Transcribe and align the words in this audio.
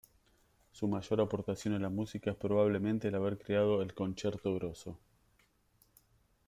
Su 0.71 0.87
mayor 0.87 1.21
aportación 1.21 1.75
a 1.75 1.77
la 1.79 1.89
música 1.91 2.31
es 2.31 2.35
probablemente 2.35 3.07
el 3.09 3.13
haber 3.13 3.37
creado 3.37 3.83
el 3.83 3.93
concerto 3.93 4.55
grosso. 4.55 4.97